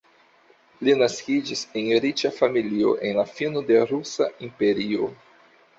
[0.87, 5.17] Li naskiĝis en riĉa familio en la fino de Rusa Imperio.